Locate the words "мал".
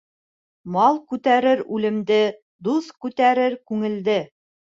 0.75-0.95